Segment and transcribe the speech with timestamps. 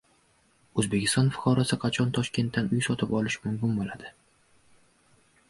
[0.83, 4.13] O‘zbekiston fuqarosi qachon Toshkentdan uy sotib olishi mumkin bo‘ladi?